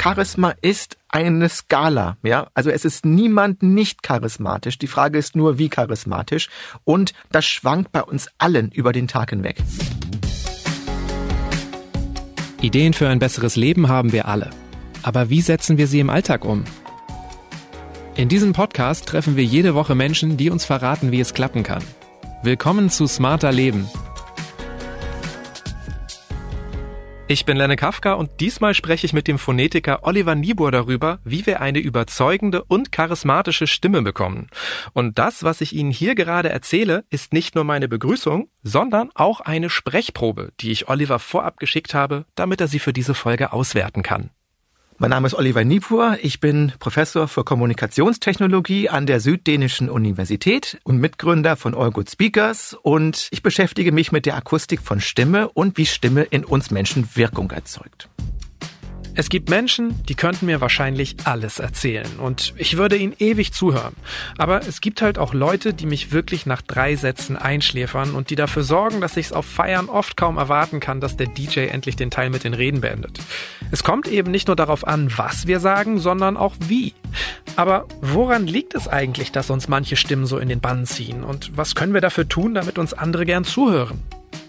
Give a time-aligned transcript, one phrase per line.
[0.00, 2.48] Charisma ist eine Skala, ja.
[2.54, 4.78] Also es ist niemand nicht charismatisch.
[4.78, 6.48] Die Frage ist nur, wie charismatisch.
[6.84, 9.56] Und das schwankt bei uns allen über den Tag hinweg.
[12.60, 14.50] Ideen für ein besseres Leben haben wir alle.
[15.02, 16.64] Aber wie setzen wir sie im Alltag um?
[18.16, 21.82] In diesem Podcast treffen wir jede Woche Menschen, die uns verraten, wie es klappen kann.
[22.42, 23.88] Willkommen zu Smarter Leben,
[27.30, 31.44] Ich bin Lenne Kafka und diesmal spreche ich mit dem Phonetiker Oliver Niebuhr darüber, wie
[31.44, 34.48] wir eine überzeugende und charismatische Stimme bekommen.
[34.94, 39.40] Und das, was ich Ihnen hier gerade erzähle, ist nicht nur meine Begrüßung, sondern auch
[39.40, 44.02] eine Sprechprobe, die ich Oliver vorab geschickt habe, damit er sie für diese Folge auswerten
[44.02, 44.30] kann.
[45.00, 46.18] Mein Name ist Oliver Niepur.
[46.22, 52.76] Ich bin Professor für Kommunikationstechnologie an der Süddänischen Universität und Mitgründer von All Good Speakers.
[52.82, 57.08] Und ich beschäftige mich mit der Akustik von Stimme und wie Stimme in uns Menschen
[57.14, 58.08] Wirkung erzeugt.
[59.18, 63.96] Es gibt Menschen, die könnten mir wahrscheinlich alles erzählen und ich würde ihnen ewig zuhören.
[64.38, 68.36] Aber es gibt halt auch Leute, die mich wirklich nach drei Sätzen einschläfern und die
[68.36, 71.96] dafür sorgen, dass ich es auf Feiern oft kaum erwarten kann, dass der DJ endlich
[71.96, 73.18] den Teil mit den Reden beendet.
[73.72, 76.94] Es kommt eben nicht nur darauf an, was wir sagen, sondern auch wie.
[77.56, 81.24] Aber woran liegt es eigentlich, dass uns manche Stimmen so in den Bann ziehen?
[81.24, 84.00] Und was können wir dafür tun, damit uns andere gern zuhören?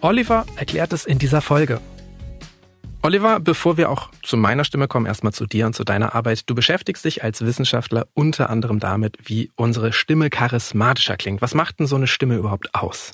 [0.02, 1.82] Oliver erklärt es in dieser Folge.
[3.02, 6.50] Oliver, bevor wir auch zu meiner Stimme kommen, erstmal zu dir und zu deiner Arbeit.
[6.50, 11.42] Du beschäftigst dich als Wissenschaftler unter anderem damit, wie unsere Stimme charismatischer klingt.
[11.42, 13.14] Was macht denn so eine Stimme überhaupt aus?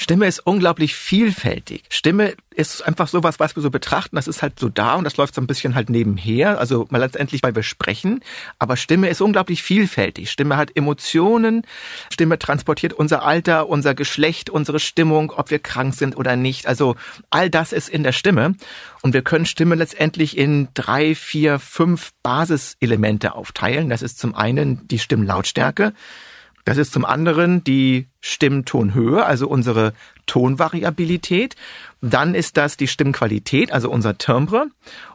[0.00, 1.82] Stimme ist unglaublich vielfältig.
[1.90, 5.18] Stimme ist einfach sowas, was wir so betrachten, das ist halt so da und das
[5.18, 8.20] läuft so ein bisschen halt nebenher, also mal letztendlich, weil wir sprechen.
[8.58, 10.30] Aber Stimme ist unglaublich vielfältig.
[10.30, 11.66] Stimme hat Emotionen,
[12.10, 16.66] Stimme transportiert unser Alter, unser Geschlecht, unsere Stimmung, ob wir krank sind oder nicht.
[16.66, 16.96] Also
[17.28, 18.54] all das ist in der Stimme.
[19.02, 23.90] Und wir können Stimme letztendlich in drei, vier, fünf Basiselemente aufteilen.
[23.90, 25.92] Das ist zum einen die Stimmlautstärke.
[26.70, 29.92] Das ist zum anderen die Stimmtonhöhe, also unsere
[30.26, 31.56] Tonvariabilität.
[32.00, 34.66] Dann ist das die Stimmqualität, also unser Timbre.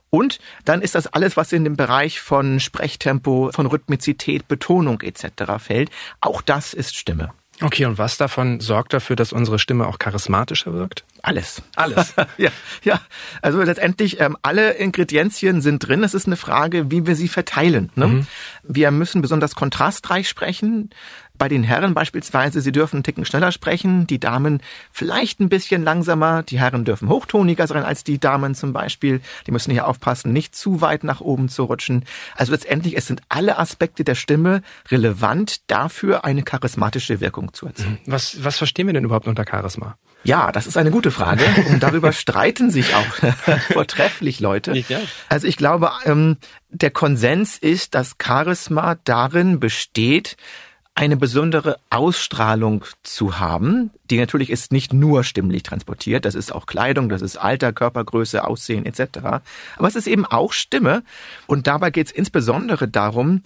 [0.10, 5.54] Und dann ist das alles, was in den Bereich von Sprechtempo, von Rhythmizität, Betonung etc.
[5.60, 5.92] fällt.
[6.20, 7.32] Auch das ist Stimme.
[7.62, 11.06] Okay, und was davon sorgt dafür, dass unsere Stimme auch charismatischer wirkt?
[11.22, 11.62] Alles.
[11.76, 12.14] Alles.
[12.38, 12.50] ja,
[12.84, 13.00] ja.
[13.42, 16.04] Also letztendlich, ähm, alle Ingredienzien sind drin.
[16.04, 17.92] Es ist eine Frage, wie wir sie verteilen.
[17.96, 18.08] Ne?
[18.08, 18.28] Mhm.
[18.64, 20.90] Wir müssen besonders kontrastreich sprechen.
[21.38, 25.84] Bei den Herren beispielsweise, sie dürfen einen Ticken schneller sprechen, die Damen vielleicht ein bisschen
[25.84, 29.22] langsamer, die Herren dürfen hochtoniger sein als die Damen zum Beispiel.
[29.48, 32.06] Die müssen hier aufpassen, nicht zu weit nach oben zu rutschen.
[32.36, 38.00] Also letztendlich, es sind alle Aspekte der Stimme relevant dafür, eine charismatische Wirkung zu erzielen.
[38.06, 38.12] Mhm.
[38.12, 39.98] Was, was verstehen wir denn überhaupt unter Charisma?
[40.26, 41.44] Ja, das ist eine gute Frage.
[41.70, 43.06] Und darüber streiten sich auch
[43.74, 44.84] vortrefflich Leute.
[45.30, 46.38] Also ich glaube, ähm,
[46.70, 50.36] der Konsens ist, dass Charisma darin besteht,
[50.96, 56.66] eine besondere Ausstrahlung zu haben, die natürlich ist nicht nur stimmlich transportiert, das ist auch
[56.66, 59.20] Kleidung, das ist Alter, Körpergröße, Aussehen etc.
[59.78, 61.04] Aber es ist eben auch Stimme
[61.48, 63.44] und dabei geht es insbesondere darum,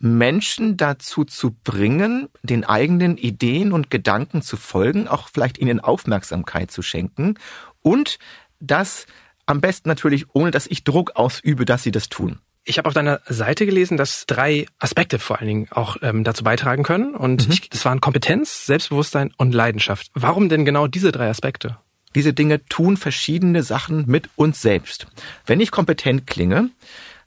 [0.00, 6.72] Menschen dazu zu bringen, den eigenen Ideen und Gedanken zu folgen, auch vielleicht ihnen Aufmerksamkeit
[6.72, 7.34] zu schenken
[7.80, 8.18] und
[8.58, 9.06] das
[9.46, 12.40] am besten natürlich, ohne dass ich Druck ausübe, dass sie das tun.
[12.68, 16.44] Ich habe auf deiner Seite gelesen, dass drei Aspekte vor allen Dingen auch ähm, dazu
[16.44, 17.14] beitragen können.
[17.14, 17.52] Und mhm.
[17.54, 20.10] ich, das waren Kompetenz, Selbstbewusstsein und Leidenschaft.
[20.12, 21.78] Warum denn genau diese drei Aspekte?
[22.14, 25.06] Diese Dinge tun verschiedene Sachen mit uns selbst.
[25.46, 26.68] Wenn ich kompetent klinge,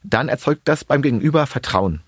[0.04, 2.02] dann erzeugt das beim Gegenüber Vertrauen.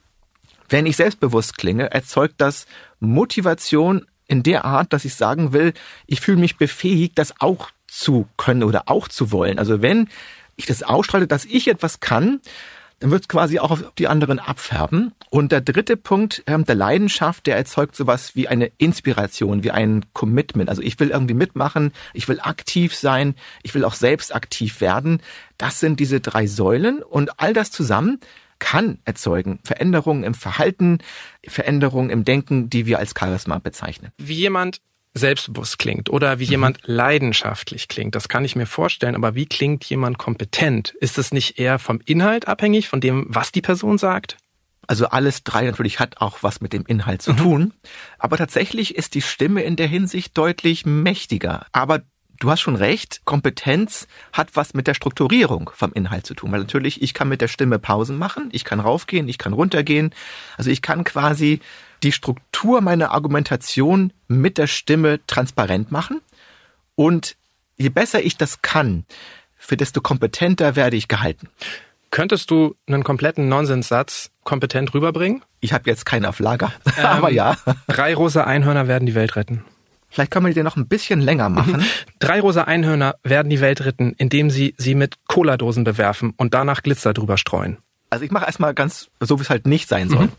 [0.68, 2.66] Wenn ich selbstbewusst klinge, erzeugt das
[3.00, 5.72] Motivation in der Art, dass ich sagen will,
[6.06, 9.58] ich fühle mich befähigt, das auch zu können oder auch zu wollen.
[9.58, 10.08] Also wenn
[10.54, 12.40] ich das ausstrahle, dass ich etwas kann,
[13.00, 15.12] dann wird es quasi auch auf die anderen abfärben.
[15.31, 20.06] Und der dritte Punkt ähm, der Leidenschaft, der erzeugt sowas wie eine Inspiration, wie ein
[20.12, 20.71] Commitment.
[20.71, 25.21] Also ich will irgendwie mitmachen, ich will aktiv sein, ich will auch selbst aktiv werden.
[25.59, 28.20] Das sind diese drei Säulen und all das zusammen
[28.58, 30.99] kann erzeugen Veränderungen im Verhalten,
[31.47, 34.12] Veränderungen im Denken, die wir als Charisma bezeichnen.
[34.17, 34.81] Wie jemand
[35.14, 36.50] selbstbewusst klingt oder wie mhm.
[36.50, 38.14] jemand leidenschaftlich klingt.
[38.14, 40.90] Das kann ich mir vorstellen, aber wie klingt jemand kompetent?
[41.00, 44.37] Ist es nicht eher vom Inhalt abhängig, von dem, was die Person sagt?
[44.87, 47.37] Also alles drei natürlich hat auch was mit dem Inhalt zu mhm.
[47.37, 47.75] tun.
[48.19, 51.66] Aber tatsächlich ist die Stimme in der Hinsicht deutlich mächtiger.
[51.72, 52.02] Aber
[52.40, 56.52] du hast schon recht, Kompetenz hat was mit der Strukturierung vom Inhalt zu tun.
[56.52, 60.14] Weil natürlich, ich kann mit der Stimme Pausen machen, ich kann raufgehen, ich kann runtergehen.
[60.56, 61.61] Also ich kann quasi
[62.04, 66.20] die Struktur meiner Argumentation mit der Stimme transparent machen.
[66.94, 67.36] Und
[67.76, 69.04] je besser ich das kann,
[69.56, 71.48] für desto kompetenter werde ich gehalten.
[72.10, 75.42] Könntest du einen kompletten Nonsenssatz kompetent rüberbringen?
[75.60, 77.56] Ich habe jetzt keinen auf Lager, ähm, aber ja.
[77.88, 79.64] Drei rosa Einhörner werden die Welt retten.
[80.10, 81.84] Vielleicht können wir den noch ein bisschen länger machen.
[82.20, 86.84] Drei rosa Einhörner werden die Welt retten, indem sie sie mit Cola-Dosen bewerfen und danach
[86.84, 87.78] Glitzer drüber streuen.
[88.10, 90.26] Also ich mache erstmal ganz, so wie es halt nicht sein soll.
[90.26, 90.32] Mhm.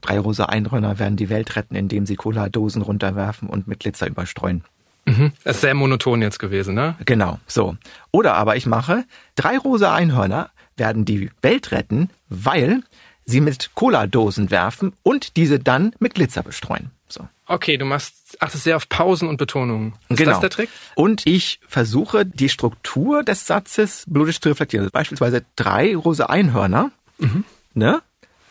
[0.00, 4.64] Drei rosa Einhörner werden die Welt retten, indem sie Cola-Dosen runterwerfen und mit Glitzer überstreuen.
[5.06, 5.32] Mhm.
[5.44, 6.96] Das ist sehr monoton jetzt gewesen, ne?
[7.04, 7.76] Genau, so.
[8.10, 9.04] Oder aber ich mache,
[9.36, 12.82] drei rosa Einhörner werden die Welt retten, weil
[13.24, 16.90] sie mit Cola-Dosen werfen und diese dann mit Glitzer bestreuen.
[17.08, 17.28] So.
[17.46, 19.94] Okay, du machst, achtest sehr auf Pausen und Betonungen.
[20.08, 20.32] Ist genau.
[20.32, 20.70] das der Trick?
[20.96, 24.88] Und ich versuche, die Struktur des Satzes blutig zu reflektieren.
[24.92, 27.44] Beispielsweise drei rosa Einhörner, mhm.
[27.74, 28.02] ne?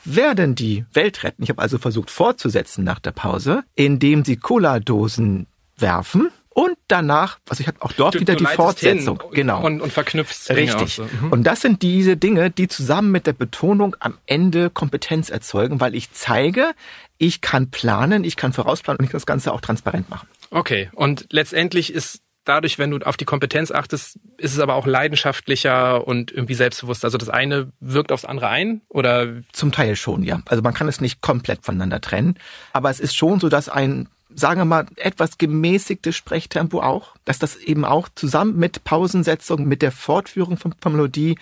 [0.06, 1.44] Werden die Welt retten.
[1.44, 5.48] Ich habe also versucht fortzusetzen nach der Pause, indem sie Cola-Dosen
[5.78, 9.22] werfen und danach, also ich habe auch dort du, wieder du die Fortsetzung.
[9.32, 9.62] genau.
[9.62, 10.96] Und, und verknüpfst Richtig.
[10.96, 11.04] So.
[11.04, 11.34] Mhm.
[11.34, 15.94] Und das sind diese Dinge, die zusammen mit der Betonung am Ende Kompetenz erzeugen, weil
[15.96, 16.72] ich zeige,
[17.18, 20.30] ich kann planen, ich kann vorausplanen und ich kann das Ganze auch transparent machen.
[20.50, 20.90] Okay.
[20.94, 26.08] Und letztendlich ist dadurch, wenn du auf die Kompetenz achtest, ist es aber auch leidenschaftlicher
[26.08, 27.04] und irgendwie selbstbewusst.
[27.04, 29.28] Also das eine wirkt aufs andere ein oder?
[29.52, 30.42] Zum Teil schon, ja.
[30.46, 32.36] Also man kann es nicht komplett voneinander trennen.
[32.72, 34.08] Aber es ist schon so, dass ein
[34.38, 39.82] sagen wir mal, etwas gemäßigtes Sprechtempo auch, dass das eben auch zusammen mit Pausensetzung, mit
[39.82, 41.38] der Fortführung von Melodie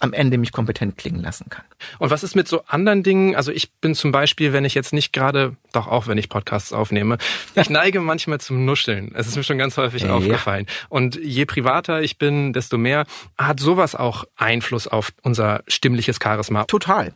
[0.00, 1.64] am Ende mich kompetent klingen lassen kann.
[1.98, 3.34] Und was ist mit so anderen Dingen?
[3.34, 6.72] Also ich bin zum Beispiel, wenn ich jetzt nicht gerade, doch auch wenn ich Podcasts
[6.72, 7.18] aufnehme,
[7.54, 9.12] ich neige manchmal zum Nuscheln.
[9.14, 10.14] Es ist mir schon ganz häufig ja.
[10.14, 10.66] aufgefallen.
[10.88, 13.06] Und je privater ich bin, desto mehr
[13.38, 16.64] hat sowas auch Einfluss auf unser stimmliches Charisma.
[16.64, 17.14] Total.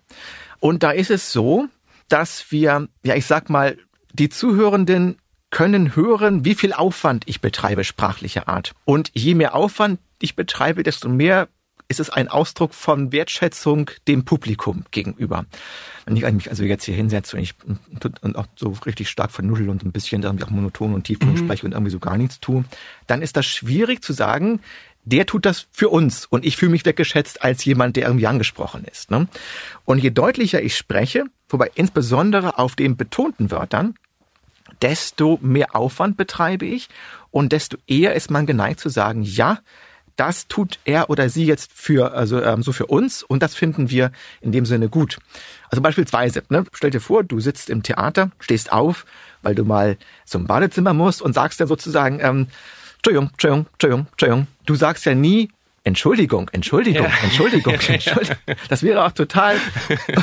[0.58, 1.66] Und da ist es so,
[2.08, 3.76] dass wir, ja, ich sag mal,
[4.12, 5.16] die Zuhörenden
[5.50, 8.72] können hören, wie viel Aufwand ich betreibe sprachlicher Art.
[8.84, 11.48] Und je mehr Aufwand ich betreibe, desto mehr
[11.90, 15.44] ist es ein Ausdruck von Wertschätzung dem Publikum gegenüber.
[16.06, 17.54] Wenn ich mich also jetzt hier hinsetze und ich
[18.22, 21.36] und auch so richtig stark vernuddel und ein bisschen irgendwie auch monoton und tief mhm.
[21.36, 22.64] spreche und irgendwie so gar nichts tue,
[23.08, 24.60] dann ist das schwierig zu sagen,
[25.04, 28.84] der tut das für uns und ich fühle mich weggeschätzt als jemand, der irgendwie angesprochen
[28.84, 29.10] ist.
[29.10, 29.26] Ne?
[29.84, 33.96] Und je deutlicher ich spreche, wobei insbesondere auf den betonten Wörtern,
[34.80, 36.88] desto mehr Aufwand betreibe ich
[37.32, 39.58] und desto eher ist man geneigt zu sagen, ja,
[40.20, 43.88] das tut er oder sie jetzt für, also ähm, so für uns und das finden
[43.88, 44.12] wir
[44.42, 45.18] in dem Sinne gut.
[45.70, 49.06] Also beispielsweise, ne, stell dir vor, du sitzt im Theater, stehst auf,
[49.40, 49.96] weil du mal
[50.26, 52.48] zum Badezimmer musst und sagst dann sozusagen, ähm,
[52.98, 54.46] Entschuldigung, Entschuldigung, Entschuldigung, Entschuldigung.
[54.66, 55.48] Du sagst ja nie,
[55.82, 57.12] Entschuldigung, Entschuldigung, ja.
[57.22, 58.36] Entschuldigung, Entschuldigung.
[58.68, 59.56] Das wäre auch total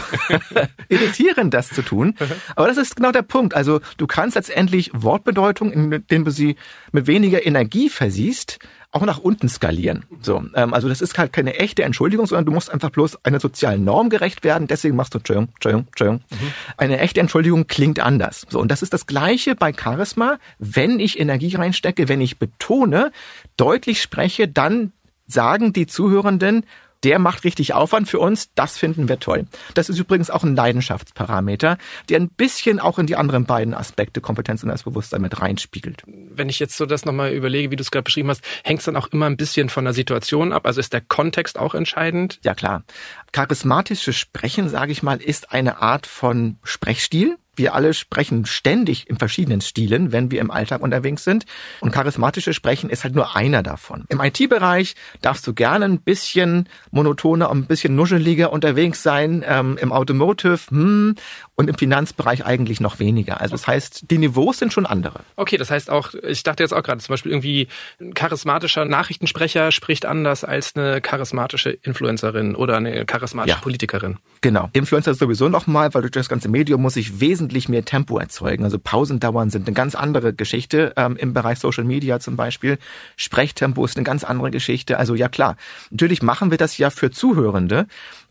[0.89, 2.15] irritierend, das zu tun.
[2.55, 3.55] Aber das ist genau der Punkt.
[3.55, 6.55] Also du kannst letztendlich Wortbedeutung, indem du sie
[6.91, 8.59] mit weniger Energie versiehst,
[8.97, 10.05] auch nach unten skalieren.
[10.21, 13.39] So, ähm, also das ist halt keine echte Entschuldigung, sondern du musst einfach bloß einer
[13.39, 14.67] sozialen Norm gerecht werden.
[14.67, 16.23] Deswegen machst du Entschuldigung, Entschuldigung, Entschuldigung.
[16.31, 16.53] Mhm.
[16.77, 18.45] Eine echte Entschuldigung klingt anders.
[18.49, 20.39] So, und das ist das Gleiche bei Charisma.
[20.59, 23.11] Wenn ich Energie reinstecke, wenn ich betone,
[23.55, 24.91] deutlich spreche, dann
[25.27, 26.65] sagen die Zuhörenden,
[27.03, 29.45] der macht richtig Aufwand für uns, das finden wir toll.
[29.73, 31.77] Das ist übrigens auch ein Leidenschaftsparameter,
[32.09, 36.03] der ein bisschen auch in die anderen beiden Aspekte Kompetenz und Selbstbewusstsein mit reinspiegelt.
[36.05, 38.85] Wenn ich jetzt so das nochmal überlege, wie du es gerade beschrieben hast, hängt es
[38.85, 40.65] dann auch immer ein bisschen von der Situation ab?
[40.65, 42.39] Also ist der Kontext auch entscheidend?
[42.43, 42.83] Ja klar.
[43.31, 49.17] Charismatisches Sprechen, sage ich mal, ist eine Art von Sprechstil wir alle sprechen ständig in
[49.17, 51.45] verschiedenen Stilen, wenn wir im Alltag unterwegs sind.
[51.79, 54.05] Und charismatisches Sprechen ist halt nur einer davon.
[54.09, 59.43] Im IT-Bereich darfst du gerne ein bisschen monotoner und ein bisschen nuscheliger unterwegs sein.
[59.47, 61.15] Ähm, Im Automotive hm,
[61.57, 63.41] und im Finanzbereich eigentlich noch weniger.
[63.41, 65.21] Also das heißt, die Niveaus sind schon andere.
[65.35, 67.67] Okay, das heißt auch, ich dachte jetzt auch gerade zum Beispiel irgendwie
[67.99, 73.61] ein charismatischer Nachrichtensprecher spricht anders als eine charismatische Influencerin oder eine charismatische ja.
[73.61, 74.17] Politikerin.
[74.41, 74.69] Genau.
[74.73, 78.63] Influencer sowieso nochmal, weil durch das ganze Medium muss ich wesentlich mehr Tempo erzeugen.
[78.63, 82.77] Also Pausendauern sind eine ganz andere Geschichte ähm, im Bereich Social Media zum Beispiel.
[83.15, 84.99] Sprechtempo ist eine ganz andere Geschichte.
[84.99, 85.57] Also ja klar,
[85.89, 87.87] natürlich machen wir das ja für Zuhörende.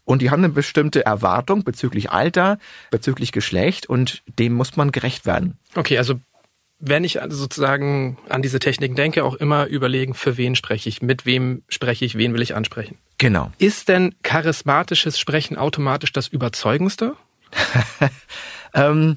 [0.07, 2.59] Und die haben eine bestimmte Erwartung bezüglich Alter,
[2.91, 5.59] bezüglich Geschlecht und dem muss man gerecht werden.
[5.75, 6.15] Okay, also
[6.79, 11.27] wenn ich sozusagen an diese Techniken denke, auch immer überlegen, für wen spreche ich, mit
[11.27, 12.99] wem spreche ich, wen will ich ansprechen.
[13.19, 13.51] Genau.
[13.59, 17.17] Ist denn charismatisches Sprechen automatisch das Überzeugendste?
[18.75, 19.17] ähm,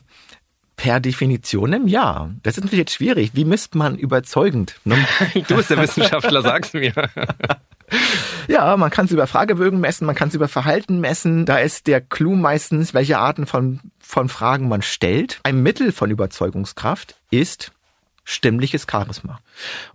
[0.75, 2.31] per Definition ja.
[2.41, 3.31] Das ist natürlich jetzt schwierig.
[3.33, 4.75] Wie misst man überzeugend?
[4.85, 5.05] Ne?
[5.47, 6.93] du bist der Wissenschaftler, sag's mir.
[8.47, 11.45] Ja, man kann es über Fragebögen messen, man kann es über Verhalten messen.
[11.45, 15.39] Da ist der Clou meistens, welche Arten von, von Fragen man stellt.
[15.43, 17.71] Ein Mittel von Überzeugungskraft ist
[18.29, 19.39] stimmliches Charisma.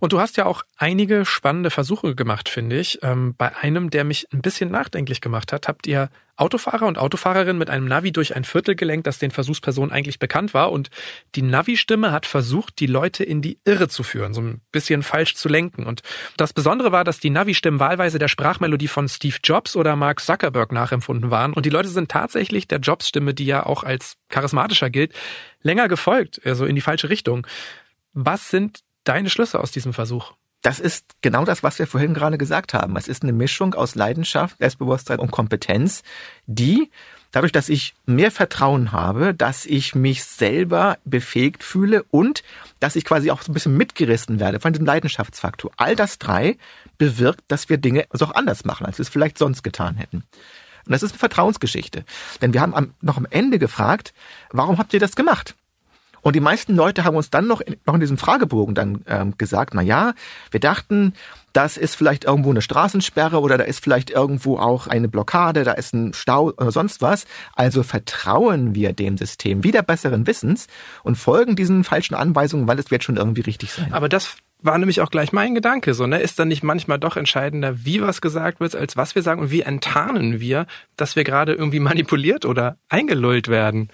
[0.01, 2.99] Und du hast ja auch einige spannende Versuche gemacht, finde ich.
[3.03, 7.59] Ähm, bei einem, der mich ein bisschen nachdenklich gemacht hat, habt ihr Autofahrer und Autofahrerinnen
[7.59, 10.73] mit einem Navi durch ein Viertel gelenkt, das den Versuchspersonen eigentlich bekannt war.
[10.73, 10.91] Und
[11.37, 15.37] die Navi-Stimme hat versucht, die Leute in die Irre zu führen, so ein bisschen falsch
[15.37, 15.87] zu lenken.
[15.87, 16.03] Und
[16.37, 20.73] das Besondere war, dass die Navi-Stimmen wahlweise der Sprachmelodie von Steve Jobs oder Mark Zuckerberg
[20.73, 21.53] nachempfunden waren.
[21.53, 25.13] Und die Leute sind tatsächlich der Jobs-Stimme, die ja auch als charismatischer gilt,
[25.63, 27.47] länger gefolgt, also in die falsche Richtung.
[28.15, 30.33] Was sind deine Schlüsse aus diesem Versuch?
[30.63, 32.97] Das ist genau das, was wir vorhin gerade gesagt haben.
[32.97, 36.03] Es ist eine Mischung aus Leidenschaft, Selbstbewusstsein und Kompetenz,
[36.47, 36.91] die
[37.33, 42.45] dadurch, dass ich mehr Vertrauen habe, dass ich mich selber befähigt fühle und
[42.81, 45.73] dass ich quasi auch so ein bisschen mitgerissen werde von diesem Leidenschaftsfaktor.
[45.77, 46.57] All das drei
[46.97, 50.19] bewirkt, dass wir Dinge also auch anders machen, als wir es vielleicht sonst getan hätten.
[50.87, 52.05] Und das ist eine Vertrauensgeschichte.
[52.41, 54.15] Denn wir haben noch am Ende gefragt,
[54.51, 55.57] warum habt ihr das gemacht?
[56.25, 59.35] Und die meisten Leute haben uns dann noch in, noch in diesem Fragebogen dann ähm,
[59.37, 60.15] gesagt, na ja,
[60.51, 61.13] wir dachten,
[61.53, 65.73] das ist vielleicht irgendwo eine Straßensperre oder da ist vielleicht irgendwo auch eine Blockade, da
[65.73, 67.27] ist ein Stau oder sonst was.
[67.55, 70.67] Also vertrauen wir dem System wieder besseren Wissens
[71.03, 73.93] und folgen diesen falschen Anweisungen, weil es wird schon irgendwie richtig sein.
[73.93, 76.21] Aber das war nämlich auch gleich mein Gedanke, so, ne?
[76.21, 79.51] Ist dann nicht manchmal doch entscheidender, wie was gesagt wird, als was wir sagen und
[79.51, 80.67] wie enttarnen wir,
[80.97, 83.91] dass wir gerade irgendwie manipuliert oder eingelullt werden?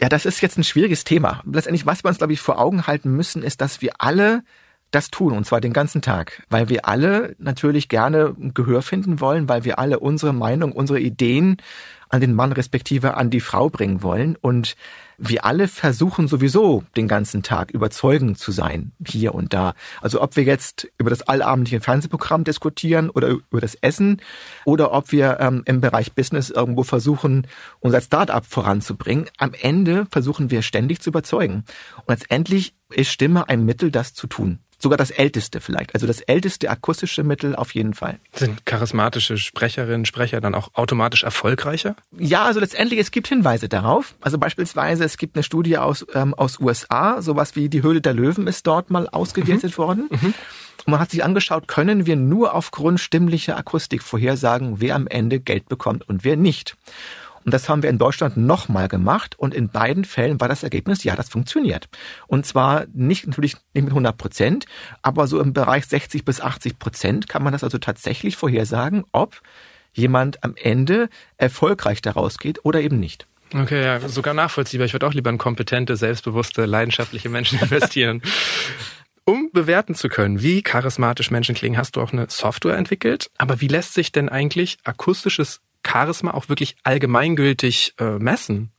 [0.00, 1.42] Ja, das ist jetzt ein schwieriges Thema.
[1.50, 4.42] Letztendlich, was wir uns, glaube ich, vor Augen halten müssen, ist, dass wir alle
[4.90, 9.48] das tun, und zwar den ganzen Tag, weil wir alle natürlich gerne Gehör finden wollen,
[9.48, 11.58] weil wir alle unsere Meinung, unsere Ideen
[12.08, 14.36] an den Mann respektive an die Frau bringen wollen.
[14.36, 14.76] Und
[15.18, 19.74] wir alle versuchen sowieso den ganzen Tag überzeugend zu sein, hier und da.
[20.00, 24.22] Also ob wir jetzt über das allabendliche Fernsehprogramm diskutieren oder über das Essen
[24.64, 27.48] oder ob wir ähm, im Bereich Business irgendwo versuchen,
[27.80, 29.28] unser Startup voranzubringen.
[29.38, 31.64] Am Ende versuchen wir ständig zu überzeugen.
[31.96, 35.94] Und letztendlich ist Stimme ein Mittel, das zu tun sogar das älteste vielleicht.
[35.94, 38.18] Also das älteste akustische Mittel auf jeden Fall.
[38.32, 41.96] Sind charismatische Sprecherinnen, Sprecher dann auch automatisch erfolgreicher?
[42.16, 44.14] Ja, also letztendlich, es gibt Hinweise darauf.
[44.20, 48.14] Also beispielsweise, es gibt eine Studie aus, ähm, aus USA, sowas wie die Höhle der
[48.14, 49.78] Löwen ist dort mal ausgewertet mhm.
[49.78, 50.08] worden.
[50.10, 50.34] Mhm.
[50.86, 55.40] Und man hat sich angeschaut, können wir nur aufgrund stimmlicher Akustik vorhersagen, wer am Ende
[55.40, 56.76] Geld bekommt und wer nicht.
[57.48, 61.02] Und das haben wir in Deutschland nochmal gemacht und in beiden Fällen war das Ergebnis,
[61.02, 61.88] ja, das funktioniert.
[62.26, 64.66] Und zwar nicht natürlich nicht mit 100 Prozent,
[65.00, 69.40] aber so im Bereich 60 bis 80 Prozent kann man das also tatsächlich vorhersagen, ob
[69.94, 73.26] jemand am Ende erfolgreich daraus geht oder eben nicht.
[73.54, 74.84] Okay, ja, sogar nachvollziehbar.
[74.84, 78.20] Ich würde auch lieber in kompetente, selbstbewusste, leidenschaftliche Menschen investieren.
[79.24, 83.30] Um bewerten zu können, wie charismatisch Menschen klingen, hast du auch eine Software entwickelt.
[83.38, 88.72] Aber wie lässt sich denn eigentlich akustisches Charisma auch wirklich allgemeingültig äh, messen?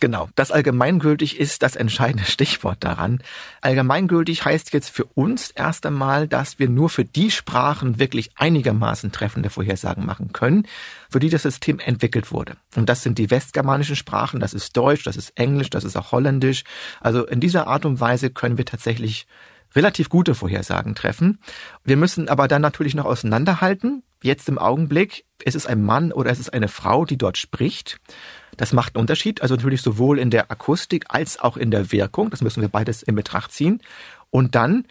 [0.00, 3.22] Genau, das allgemeingültig ist das entscheidende Stichwort daran.
[3.60, 9.12] Allgemeingültig heißt jetzt für uns erst einmal, dass wir nur für die Sprachen wirklich einigermaßen
[9.12, 10.66] treffende Vorhersagen machen können,
[11.10, 12.56] für die das System entwickelt wurde.
[12.76, 16.12] Und das sind die westgermanischen Sprachen, das ist Deutsch, das ist Englisch, das ist auch
[16.12, 16.64] Holländisch.
[17.00, 19.26] Also in dieser Art und Weise können wir tatsächlich
[19.76, 21.40] relativ gute Vorhersagen treffen.
[21.84, 24.02] Wir müssen aber dann natürlich noch auseinanderhalten.
[24.22, 27.98] Jetzt im Augenblick, ist es ein Mann oder ist es eine Frau, die dort spricht.
[28.56, 32.30] Das macht einen Unterschied, also natürlich sowohl in der Akustik als auch in der Wirkung.
[32.30, 33.82] Das müssen wir beides in Betracht ziehen.
[34.28, 34.84] Und dann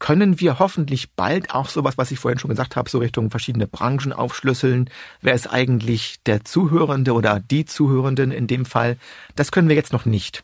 [0.00, 3.68] können wir hoffentlich bald auch sowas, was ich vorhin schon gesagt habe, so Richtung verschiedene
[3.68, 4.90] Branchen aufschlüsseln.
[5.20, 8.96] Wer ist eigentlich der Zuhörende oder die Zuhörenden in dem Fall?
[9.36, 10.42] Das können wir jetzt noch nicht.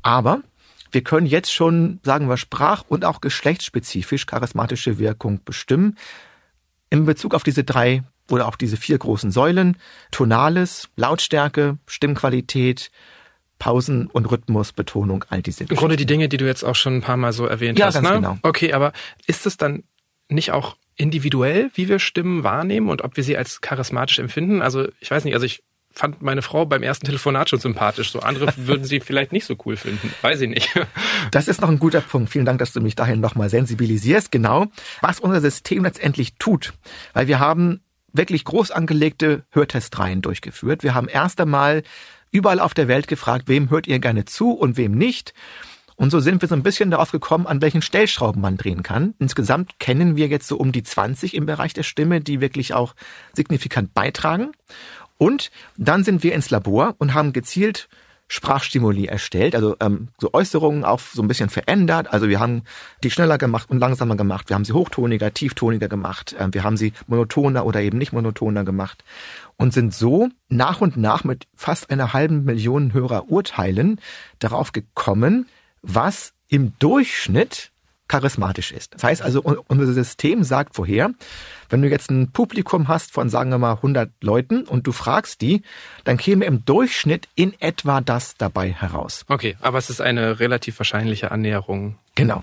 [0.00, 0.40] Aber
[0.90, 5.98] wir können jetzt schon, sagen wir, sprach- und auch geschlechtsspezifisch charismatische Wirkung bestimmen.
[6.90, 9.76] In Bezug auf diese drei oder auf diese vier großen Säulen,
[10.10, 12.90] Tonales, Lautstärke, Stimmqualität,
[13.58, 17.02] Pausen und Rhythmusbetonung, all diese Im Grunde die Dinge, die du jetzt auch schon ein
[17.02, 17.94] paar Mal so erwähnt ja, hast.
[17.94, 18.14] Ganz ne?
[18.14, 18.38] genau.
[18.42, 18.92] Okay, aber
[19.26, 19.84] ist es dann
[20.28, 24.62] nicht auch individuell, wie wir Stimmen wahrnehmen und ob wir sie als charismatisch empfinden?
[24.62, 28.12] Also ich weiß nicht, also ich fand meine Frau beim ersten Telefonat schon sympathisch.
[28.12, 30.12] So andere würden sie vielleicht nicht so cool finden.
[30.22, 30.68] Weiß ich nicht.
[31.30, 32.30] Das ist noch ein guter Punkt.
[32.30, 34.30] Vielen Dank, dass du mich dahin nochmal sensibilisierst.
[34.30, 34.66] Genau,
[35.02, 36.72] was unser System letztendlich tut.
[37.12, 37.80] Weil wir haben
[38.12, 40.82] wirklich groß angelegte Hörtestreihen durchgeführt.
[40.82, 41.82] Wir haben erst einmal
[42.30, 45.34] überall auf der Welt gefragt, wem hört ihr gerne zu und wem nicht.
[45.96, 49.14] Und so sind wir so ein bisschen darauf gekommen, an welchen Stellschrauben man drehen kann.
[49.18, 52.94] Insgesamt kennen wir jetzt so um die 20 im Bereich der Stimme, die wirklich auch
[53.34, 54.52] signifikant beitragen.
[55.18, 57.88] Und dann sind wir ins Labor und haben gezielt
[58.30, 62.12] Sprachstimuli erstellt, also ähm, so Äußerungen auch so ein bisschen verändert.
[62.12, 62.62] Also wir haben
[63.02, 64.50] die schneller gemacht und langsamer gemacht.
[64.50, 66.36] Wir haben sie hochtoniger, tieftoniger gemacht.
[66.38, 69.02] Ähm, wir haben sie monotoner oder eben nicht monotoner gemacht
[69.56, 73.98] und sind so nach und nach mit fast einer halben Million Hörer Urteilen
[74.40, 75.46] darauf gekommen,
[75.80, 77.70] was im Durchschnitt
[78.08, 78.94] charismatisch ist.
[78.94, 81.10] Das heißt also, unser System sagt vorher,
[81.68, 85.40] wenn du jetzt ein Publikum hast von, sagen wir mal, 100 Leuten und du fragst
[85.40, 85.62] die,
[86.04, 89.24] dann käme im Durchschnitt in etwa das dabei heraus.
[89.28, 91.98] Okay, aber es ist eine relativ wahrscheinliche Annäherung.
[92.14, 92.42] Genau.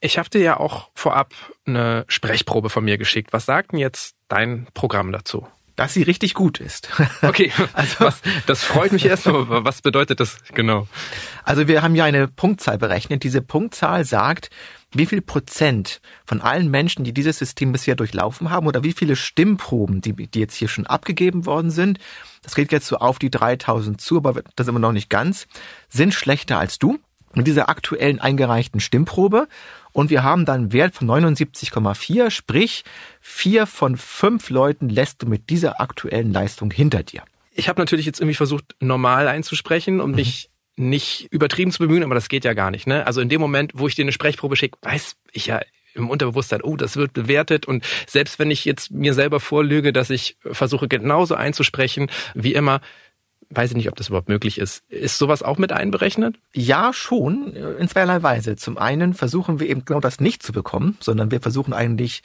[0.00, 1.32] Ich habe dir ja auch vorab
[1.64, 3.32] eine Sprechprobe von mir geschickt.
[3.32, 5.46] Was sagt denn jetzt dein Programm dazu?
[5.76, 6.88] Dass sie richtig gut ist.
[7.22, 9.64] Okay, also was, das freut mich erstmal.
[9.64, 10.86] Was bedeutet das genau?
[11.44, 13.22] Also wir haben ja eine Punktzahl berechnet.
[13.22, 14.50] Diese Punktzahl sagt,
[14.92, 19.16] wie viel Prozent von allen Menschen, die dieses System bisher durchlaufen haben, oder wie viele
[19.16, 21.98] Stimmproben, die, die jetzt hier schon abgegeben worden sind,
[22.42, 25.46] das geht jetzt so auf die 3000 zu, aber das sind wir noch nicht ganz,
[25.88, 26.98] sind schlechter als du
[27.36, 29.48] mit dieser aktuellen eingereichten Stimmprobe
[29.92, 32.84] und wir haben dann einen Wert von 79,4, sprich
[33.20, 37.22] vier von fünf Leuten lässt du mit dieser aktuellen Leistung hinter dir.
[37.54, 40.16] Ich habe natürlich jetzt irgendwie versucht, normal einzusprechen, um mhm.
[40.16, 42.86] mich nicht übertrieben zu bemühen, aber das geht ja gar nicht.
[42.86, 43.06] Ne?
[43.06, 45.60] Also in dem Moment, wo ich dir eine Sprechprobe schicke, weiß ich ja
[45.94, 50.08] im Unterbewusstsein, oh, das wird bewertet und selbst wenn ich jetzt mir selber vorlüge, dass
[50.08, 52.80] ich versuche genauso einzusprechen wie immer,
[53.54, 54.82] weiß ich nicht, ob das überhaupt möglich ist.
[54.88, 56.36] Ist sowas auch mit einberechnet?
[56.52, 58.56] Ja, schon, in zweierlei Weise.
[58.56, 62.22] Zum einen versuchen wir eben genau das nicht zu bekommen, sondern wir versuchen eigentlich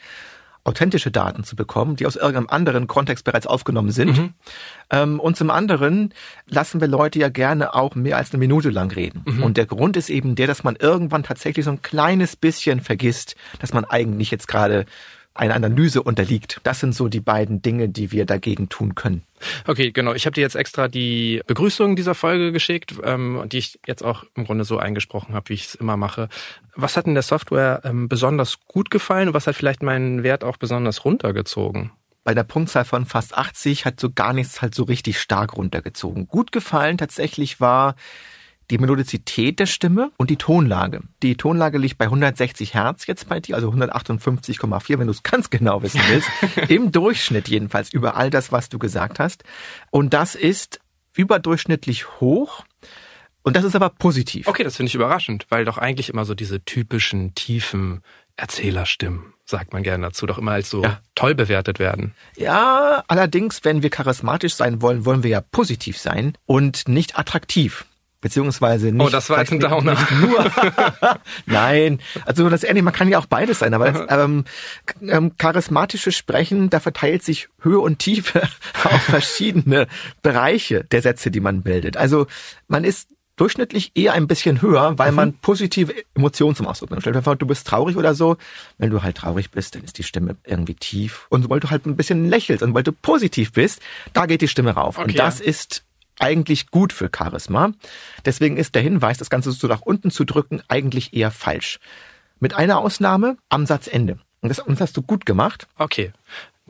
[0.64, 4.18] authentische Daten zu bekommen, die aus irgendeinem anderen Kontext bereits aufgenommen sind.
[4.18, 4.34] Mhm.
[4.90, 6.12] Ähm, und zum anderen
[6.46, 9.22] lassen wir Leute ja gerne auch mehr als eine Minute lang reden.
[9.24, 9.42] Mhm.
[9.42, 13.34] Und der Grund ist eben der, dass man irgendwann tatsächlich so ein kleines bisschen vergisst,
[13.60, 14.84] dass man eigentlich jetzt gerade
[15.38, 16.60] eine Analyse unterliegt.
[16.64, 19.22] Das sind so die beiden Dinge, die wir dagegen tun können.
[19.66, 20.14] Okay, genau.
[20.14, 24.24] Ich habe dir jetzt extra die Begrüßung dieser Folge geschickt, ähm, die ich jetzt auch
[24.34, 26.28] im Grunde so eingesprochen habe, wie ich es immer mache.
[26.74, 30.44] Was hat in der Software ähm, besonders gut gefallen und was hat vielleicht meinen Wert
[30.44, 31.92] auch besonders runtergezogen?
[32.24, 36.28] bei der Punktzahl von fast 80 hat so gar nichts halt so richtig stark runtergezogen.
[36.28, 37.94] Gut gefallen tatsächlich war
[38.70, 41.00] die Melodizität der Stimme und die Tonlage.
[41.22, 45.50] Die Tonlage liegt bei 160 Hertz jetzt bei dir, also 158,4, wenn du es ganz
[45.50, 46.28] genau wissen willst.
[46.68, 49.44] Im Durchschnitt jedenfalls über all das, was du gesagt hast.
[49.90, 50.80] Und das ist
[51.14, 52.64] überdurchschnittlich hoch.
[53.42, 54.46] Und das ist aber positiv.
[54.46, 58.02] Okay, das finde ich überraschend, weil doch eigentlich immer so diese typischen tiefen
[58.36, 61.00] Erzählerstimmen, sagt man gerne dazu, doch immer als so ja.
[61.14, 62.14] toll bewertet werden.
[62.36, 67.84] Ja, allerdings, wenn wir charismatisch sein wollen, wollen wir ja positiv sein und nicht attraktiv.
[68.20, 69.06] Beziehungsweise nicht.
[69.06, 69.96] Oh, das war ein Downer.
[70.20, 70.50] Nur.
[71.46, 74.44] Nein, also das ehrlich, man kann ja auch beides sein, aber das, ähm,
[75.02, 78.42] ähm, charismatisches Sprechen, da verteilt sich Höhe und Tiefe
[78.84, 79.86] auf verschiedene
[80.22, 81.96] Bereiche der Sätze, die man bildet.
[81.96, 82.26] Also
[82.66, 85.16] man ist durchschnittlich eher ein bisschen höher, weil mhm.
[85.16, 87.02] man positive Emotionen zum Ausdruck bringt.
[87.02, 88.36] Stell dir vor, du bist traurig oder so.
[88.78, 91.26] Wenn du halt traurig bist, dann ist die Stimme irgendwie tief.
[91.28, 93.80] Und sobald du halt ein bisschen lächelst und weil du positiv bist,
[94.12, 94.98] da geht die Stimme rauf.
[94.98, 95.06] Okay.
[95.08, 95.84] Und das ist
[96.20, 97.72] eigentlich gut für Charisma.
[98.24, 101.78] Deswegen ist der Hinweis, das Ganze so nach unten zu drücken, eigentlich eher falsch.
[102.40, 104.18] Mit einer Ausnahme am Satzende.
[104.40, 105.66] Und das, und das hast du gut gemacht.
[105.76, 106.12] Okay.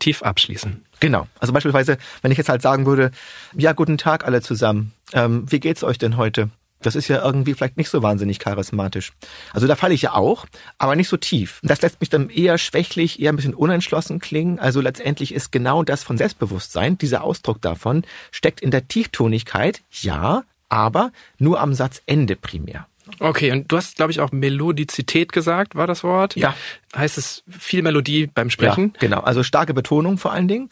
[0.00, 0.84] Tief abschließen.
[1.00, 1.26] Genau.
[1.38, 3.10] Also beispielsweise, wenn ich jetzt halt sagen würde,
[3.54, 4.92] ja, guten Tag alle zusammen.
[5.12, 6.50] Ähm, wie geht's euch denn heute?
[6.80, 9.12] Das ist ja irgendwie vielleicht nicht so wahnsinnig charismatisch.
[9.52, 10.46] Also da falle ich ja auch,
[10.78, 11.60] aber nicht so tief.
[11.62, 14.58] Das lässt mich dann eher schwächlich, eher ein bisschen unentschlossen klingen.
[14.58, 20.44] Also letztendlich ist genau das von Selbstbewusstsein, dieser Ausdruck davon, steckt in der Tieftonigkeit, ja,
[20.68, 22.86] aber nur am Satzende primär.
[23.20, 26.36] Okay, und du hast, glaube ich, auch Melodizität gesagt, war das Wort?
[26.36, 26.54] Ja.
[26.94, 28.92] Heißt es viel Melodie beim Sprechen?
[28.94, 29.20] Ja, genau.
[29.20, 30.68] Also starke Betonung vor allen Dingen.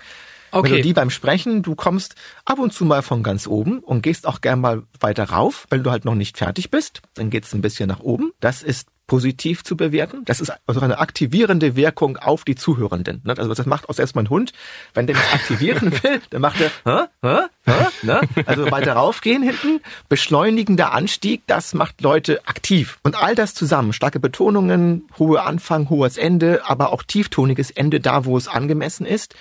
[0.56, 0.70] Okay.
[0.70, 2.14] Melodie beim Sprechen, du kommst
[2.44, 5.80] ab und zu mal von ganz oben und gehst auch gern mal weiter rauf, weil
[5.80, 7.02] du halt noch nicht fertig bist.
[7.14, 8.32] Dann geht's ein bisschen nach oben.
[8.40, 10.24] Das ist positiv zu bewerten.
[10.24, 13.22] Das ist also eine aktivierende Wirkung auf die Zuhörenden.
[13.24, 13.34] Ne?
[13.36, 14.52] Also das macht auch selbst mein Hund.
[14.94, 18.20] Wenn der mich aktivieren will, dann macht er, hä, hä, hä, ne?
[18.46, 22.98] also weiter raufgehen hinten, beschleunigender Anstieg, das macht Leute aktiv.
[23.02, 28.24] Und all das zusammen, starke Betonungen, hohe Anfang, hohes Ende, aber auch tieftoniges Ende da,
[28.24, 29.34] wo es angemessen ist,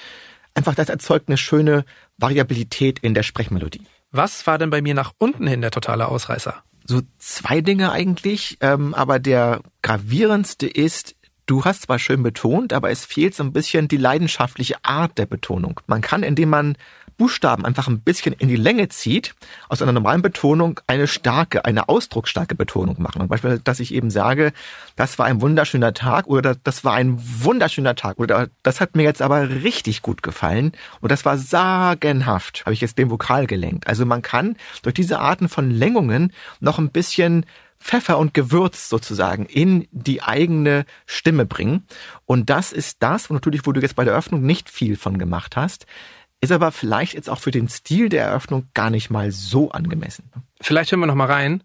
[0.56, 1.86] einfach das erzeugt eine schöne
[2.18, 3.82] Variabilität in der Sprechmelodie.
[4.12, 6.56] Was war denn bei mir nach unten hin der totale Ausreißer?
[6.86, 11.16] So zwei Dinge eigentlich, ähm, aber der gravierendste ist,
[11.48, 15.28] Du hast zwar schön betont, aber es fehlt so ein bisschen die leidenschaftliche Art der
[15.28, 15.80] Betonung.
[15.86, 16.76] Man kann, indem man
[17.18, 19.36] Buchstaben einfach ein bisschen in die Länge zieht,
[19.70, 23.22] aus einer normalen Betonung eine starke, eine ausdrucksstarke Betonung machen.
[23.22, 24.54] Zum Beispiel, dass ich eben sage,
[24.96, 29.04] das war ein wunderschöner Tag oder das war ein wunderschöner Tag oder das hat mir
[29.04, 33.88] jetzt aber richtig gut gefallen und das war sagenhaft, habe ich jetzt den Vokal gelenkt.
[33.88, 37.46] Also man kann durch diese Arten von Längungen noch ein bisschen
[37.80, 41.86] Pfeffer und Gewürz sozusagen in die eigene Stimme bringen.
[42.26, 45.56] Und das ist das, natürlich, wo du jetzt bei der Eröffnung nicht viel von gemacht
[45.56, 45.86] hast,
[46.46, 50.32] ist aber vielleicht jetzt auch für den Stil der Eröffnung gar nicht mal so angemessen.
[50.62, 51.64] Vielleicht hören wir noch mal rein.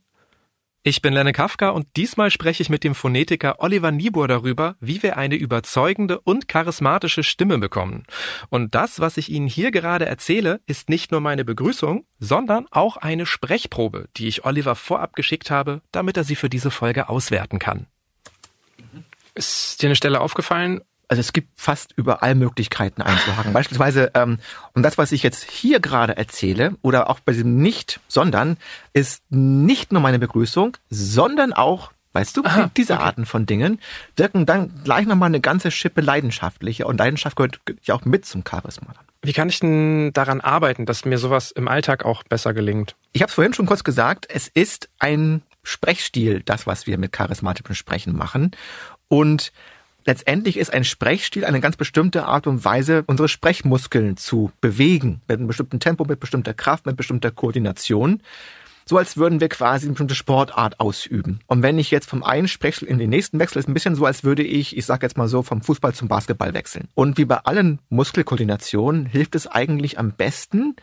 [0.82, 5.02] Ich bin Lenne Kafka und diesmal spreche ich mit dem Phonetiker Oliver Niebuhr darüber, wie
[5.02, 8.04] wir eine überzeugende und charismatische Stimme bekommen.
[8.48, 12.96] Und das, was ich Ihnen hier gerade erzähle, ist nicht nur meine Begrüßung, sondern auch
[12.96, 17.58] eine Sprechprobe, die ich Oliver vorab geschickt habe, damit er sie für diese Folge auswerten
[17.58, 17.84] kann.
[19.34, 20.80] Ist dir eine Stelle aufgefallen,
[21.10, 23.52] also es gibt fast überall Möglichkeiten einzuhaken.
[23.52, 24.38] Beispielsweise, ähm,
[24.74, 28.56] und das, was ich jetzt hier gerade erzähle, oder auch bei diesem Nicht, sondern,
[28.92, 33.02] ist nicht nur meine Begrüßung, sondern auch Weißt du, Aha, diese okay.
[33.04, 33.78] Arten von Dingen
[34.16, 38.42] wirken dann gleich nochmal eine ganze Schippe leidenschaftlicher und Leidenschaft gehört ja auch mit zum
[38.44, 38.94] Charisma.
[39.22, 42.96] Wie kann ich denn daran arbeiten, dass mir sowas im Alltag auch besser gelingt?
[43.12, 47.12] Ich habe es vorhin schon kurz gesagt, es ist ein Sprechstil, das, was wir mit
[47.12, 48.56] charismatischem Sprechen machen.
[49.06, 49.52] Und
[50.10, 55.38] Letztendlich ist ein Sprechstil eine ganz bestimmte Art und Weise, unsere Sprechmuskeln zu bewegen, mit
[55.38, 58.20] einem bestimmten Tempo, mit bestimmter Kraft, mit bestimmter Koordination.
[58.84, 61.38] So als würden wir quasi eine bestimmte Sportart ausüben.
[61.46, 64.04] Und wenn ich jetzt vom einen Sprechstil in den nächsten wechsle, ist ein bisschen so,
[64.04, 66.88] als würde ich, ich sage jetzt mal so, vom Fußball zum Basketball wechseln.
[66.96, 70.74] Und wie bei allen Muskelkoordinationen hilft es eigentlich am besten,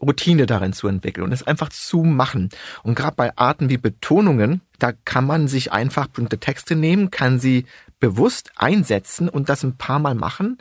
[0.00, 2.50] Routine darin zu entwickeln und es einfach zu machen.
[2.82, 7.38] Und gerade bei Arten wie Betonungen, da kann man sich einfach bestimmte Texte nehmen, kann
[7.38, 7.64] sie
[8.00, 10.58] bewusst einsetzen und das ein paar Mal machen.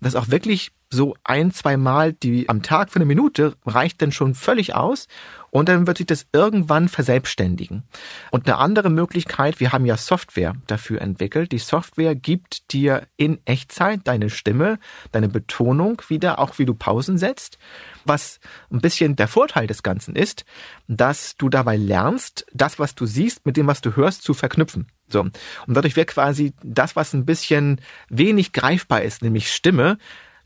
[0.00, 4.12] das auch wirklich so ein, zwei Mal die am Tag für eine Minute reicht dann
[4.12, 5.08] schon völlig aus
[5.50, 7.84] und dann wird sich das irgendwann verselbstständigen.
[8.30, 11.52] Und eine andere Möglichkeit, wir haben ja Software dafür entwickelt.
[11.52, 14.78] Die Software gibt dir in Echtzeit deine Stimme,
[15.12, 17.58] deine Betonung wieder, auch wie du Pausen setzt.
[18.04, 20.44] Was ein bisschen der Vorteil des Ganzen ist,
[20.88, 24.88] dass du dabei lernst, das, was du siehst, mit dem, was du hörst, zu verknüpfen.
[25.14, 25.20] So.
[25.20, 25.34] Und
[25.68, 29.96] dadurch wird quasi das, was ein bisschen wenig greifbar ist, nämlich Stimme,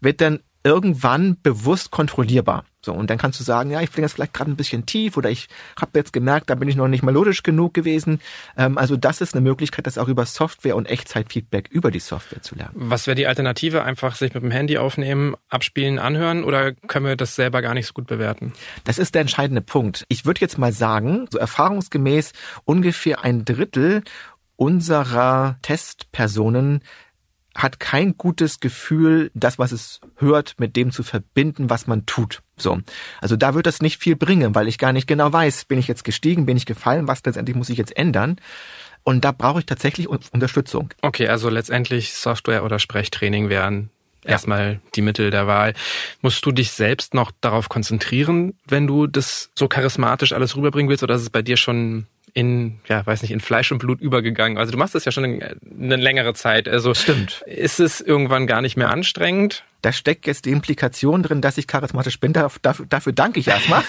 [0.00, 2.64] wird dann irgendwann bewusst kontrollierbar.
[2.84, 5.16] So, und dann kannst du sagen, ja, ich bin jetzt vielleicht gerade ein bisschen tief
[5.16, 5.48] oder ich
[5.80, 8.20] habe jetzt gemerkt, da bin ich noch nicht melodisch genug gewesen.
[8.56, 12.42] Ähm, also das ist eine Möglichkeit, das auch über Software und Echtzeitfeedback über die Software
[12.42, 12.72] zu lernen.
[12.74, 13.82] Was wäre die Alternative?
[13.82, 17.86] Einfach sich mit dem Handy aufnehmen, abspielen, anhören oder können wir das selber gar nicht
[17.86, 18.52] so gut bewerten?
[18.84, 20.04] Das ist der entscheidende Punkt.
[20.08, 22.32] Ich würde jetzt mal sagen, so erfahrungsgemäß
[22.64, 24.02] ungefähr ein Drittel
[24.58, 26.82] unserer Testpersonen
[27.54, 32.42] hat kein gutes Gefühl, das, was es hört, mit dem zu verbinden, was man tut.
[32.56, 32.80] So.
[33.20, 35.88] Also da wird das nicht viel bringen, weil ich gar nicht genau weiß, bin ich
[35.88, 38.36] jetzt gestiegen, bin ich gefallen, was letztendlich muss ich jetzt ändern.
[39.02, 40.92] Und da brauche ich tatsächlich Unterstützung.
[41.02, 43.90] Okay, also letztendlich Software oder Sprechtraining wären
[44.24, 44.30] ja.
[44.30, 45.74] erstmal die Mittel der Wahl.
[46.20, 51.02] Musst du dich selbst noch darauf konzentrieren, wenn du das so charismatisch alles rüberbringen willst,
[51.02, 52.06] oder ist es bei dir schon
[52.38, 54.58] in, ja, weiß nicht, in Fleisch und Blut übergegangen.
[54.58, 56.68] Also du machst das ja schon eine längere Zeit.
[56.68, 57.42] Also Stimmt.
[57.46, 59.64] ist es irgendwann gar nicht mehr anstrengend?
[59.82, 62.32] Da steckt jetzt die Implikation drin, dass ich charismatisch bin.
[62.32, 63.84] Dafür, dafür danke ich erstmal.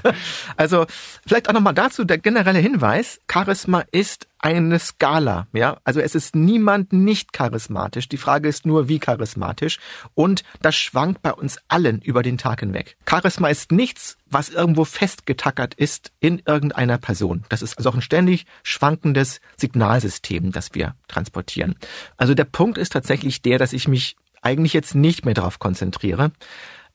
[0.56, 0.86] also
[1.26, 3.20] vielleicht auch nochmal dazu der generelle Hinweis.
[3.30, 5.78] Charisma ist eine Skala, ja.
[5.84, 8.08] Also es ist niemand nicht charismatisch.
[8.08, 9.78] Die Frage ist nur, wie charismatisch.
[10.14, 12.96] Und das schwankt bei uns allen über den Tag hinweg.
[13.08, 17.44] Charisma ist nichts, was irgendwo festgetackert ist in irgendeiner Person.
[17.48, 21.76] Das ist also auch ein ständig schwankendes Signalsystem, das wir transportieren.
[22.16, 26.32] Also der Punkt ist tatsächlich der, dass ich mich eigentlich jetzt nicht mehr darauf konzentriere.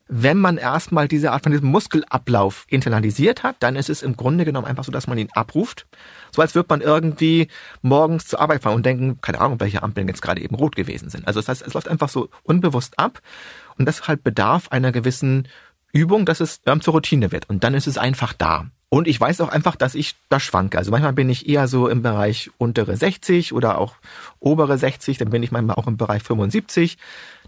[0.08, 4.46] Wenn man erstmal diese Art von diesem Muskelablauf internalisiert hat, dann ist es im Grunde
[4.46, 5.88] genommen einfach so, dass man ihn abruft.
[6.32, 7.48] So als würde man irgendwie
[7.82, 11.10] morgens zur Arbeit fahren und denken, keine Ahnung, welche Ampeln jetzt gerade eben rot gewesen
[11.10, 11.26] sind.
[11.28, 13.20] Also das heißt, es läuft einfach so unbewusst ab
[13.80, 15.48] und das halt bedarf einer gewissen
[15.92, 17.50] Übung, dass es ähm, zur Routine wird.
[17.50, 18.68] Und dann ist es einfach da.
[18.90, 20.78] Und ich weiß auch einfach, dass ich da schwanke.
[20.78, 23.96] Also manchmal bin ich eher so im Bereich untere 60 oder auch
[24.40, 26.98] obere 60, dann bin ich manchmal auch im Bereich 75.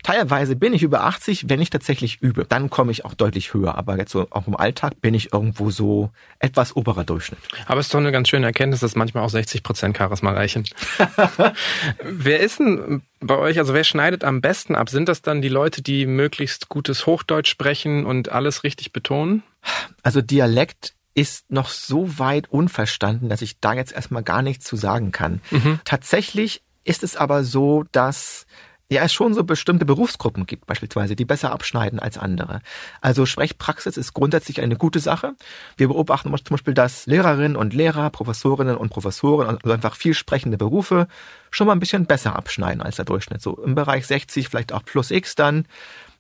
[0.04, 2.46] Teilweise bin ich über 80, wenn ich tatsächlich übe.
[2.46, 3.78] Dann komme ich auch deutlich höher.
[3.78, 7.40] Aber jetzt so auch im Alltag bin ich irgendwo so etwas oberer Durchschnitt.
[7.66, 10.66] Aber es ist doch eine ganz schöne Erkenntnis, dass manchmal auch 60 Prozent Charisma reichen.
[12.04, 14.90] wer ist denn bei euch, also wer schneidet am besten ab?
[14.90, 19.44] Sind das dann die Leute, die möglichst gutes Hochdeutsch sprechen und alles richtig betonen?
[20.04, 24.76] Also Dialekt ist noch so weit unverstanden, dass ich da jetzt erstmal gar nichts zu
[24.76, 25.42] sagen kann.
[25.50, 25.80] Mhm.
[25.84, 28.46] Tatsächlich ist es aber so, dass
[28.88, 32.62] ja es schon so bestimmte Berufsgruppen gibt, beispielsweise, die besser abschneiden als andere.
[33.02, 35.34] Also Sprechpraxis ist grundsätzlich eine gute Sache.
[35.76, 40.58] Wir beobachten zum Beispiel, dass Lehrerinnen und Lehrer, Professorinnen und Professoren, also einfach viel sprechende
[40.58, 41.08] Berufe,
[41.50, 43.42] schon mal ein bisschen besser abschneiden als der Durchschnitt.
[43.42, 45.66] So im Bereich 60, vielleicht auch plus X dann.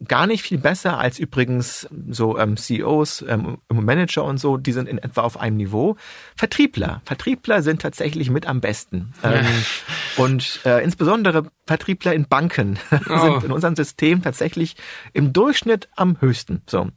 [0.06, 4.88] Gar nicht viel besser als übrigens so ähm, CEOs, ähm, Manager und so, die sind
[4.88, 5.96] in etwa auf einem Niveau.
[6.36, 7.02] Vertriebler.
[7.06, 9.14] Vertriebler sind tatsächlich mit am besten.
[9.24, 9.46] Ähm,
[10.18, 12.78] und äh, insbesondere Vertriebler in Banken
[13.10, 13.20] oh.
[13.20, 14.76] sind in unserem System tatsächlich
[15.14, 16.62] im Durchschnitt am höchsten.
[16.68, 16.90] So.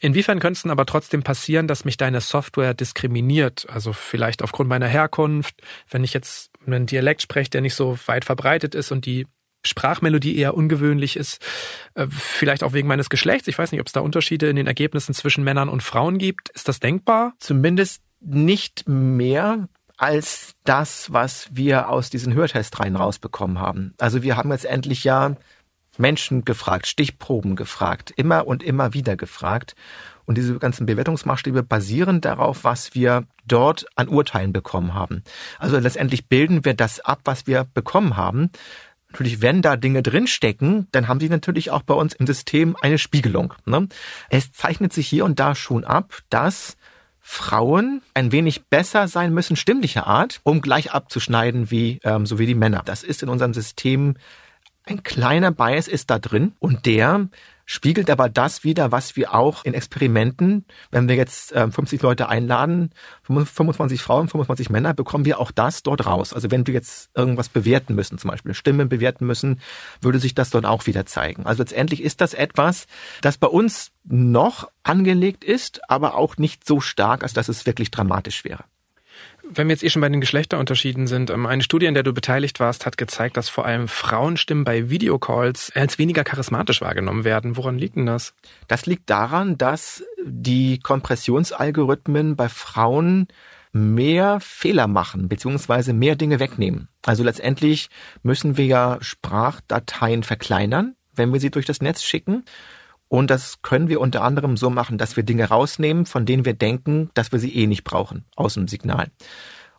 [0.00, 3.66] Inwiefern könnte es aber trotzdem passieren, dass mich deine Software diskriminiert?
[3.70, 8.24] Also vielleicht aufgrund meiner Herkunft, wenn ich jetzt einen Dialekt spreche, der nicht so weit
[8.24, 9.26] verbreitet ist und die
[9.64, 11.40] Sprachmelodie eher ungewöhnlich ist,
[11.94, 13.48] äh, vielleicht auch wegen meines Geschlechts.
[13.48, 16.48] Ich weiß nicht, ob es da Unterschiede in den Ergebnissen zwischen Männern und Frauen gibt.
[16.50, 17.34] Ist das denkbar?
[17.38, 23.94] Zumindest nicht mehr als das, was wir aus diesen Hörtestreihen rausbekommen haben.
[23.98, 25.36] Also wir haben jetzt endlich ja
[25.98, 29.74] Menschen gefragt, Stichproben gefragt, immer und immer wieder gefragt.
[30.24, 35.22] Und diese ganzen Bewertungsmaßstäbe basieren darauf, was wir dort an Urteilen bekommen haben.
[35.58, 38.50] Also letztendlich bilden wir das ab, was wir bekommen haben.
[39.12, 42.96] Natürlich, wenn da Dinge drinstecken, dann haben sie natürlich auch bei uns im System eine
[42.96, 43.52] Spiegelung.
[43.66, 43.86] Ne?
[44.30, 46.78] Es zeichnet sich hier und da schon ab, dass
[47.20, 52.46] Frauen ein wenig besser sein müssen, stimmlicher Art, um gleich abzuschneiden wie ähm, so wie
[52.46, 52.80] die Männer.
[52.86, 54.14] Das ist in unserem System
[54.86, 57.28] ein kleiner Bias ist da drin und der
[57.72, 62.28] spiegelt aber das wieder, was wir auch in Experimenten, wenn wir jetzt äh, 50 Leute
[62.28, 62.90] einladen,
[63.22, 66.34] 25 Frauen, 25 Männer, bekommen wir auch das dort raus.
[66.34, 69.60] Also wenn wir jetzt irgendwas bewerten müssen, zum Beispiel Stimmen bewerten müssen,
[70.02, 71.46] würde sich das dort auch wieder zeigen.
[71.46, 72.86] Also letztendlich ist das etwas,
[73.22, 77.90] das bei uns noch angelegt ist, aber auch nicht so stark, als dass es wirklich
[77.90, 78.64] dramatisch wäre.
[79.48, 82.12] Wenn wir jetzt eh schon bei den Geschlechterunterschieden sind, ähm, eine Studie, in der du
[82.12, 87.56] beteiligt warst, hat gezeigt, dass vor allem Frauenstimmen bei Videocalls als weniger charismatisch wahrgenommen werden.
[87.56, 88.34] Woran liegt denn das?
[88.68, 93.28] Das liegt daran, dass die Kompressionsalgorithmen bei Frauen
[93.72, 96.88] mehr Fehler machen, beziehungsweise mehr Dinge wegnehmen.
[97.04, 97.88] Also letztendlich
[98.22, 102.44] müssen wir ja Sprachdateien verkleinern, wenn wir sie durch das Netz schicken.
[103.12, 106.54] Und das können wir unter anderem so machen, dass wir Dinge rausnehmen, von denen wir
[106.54, 109.08] denken, dass wir sie eh nicht brauchen, aus dem Signal.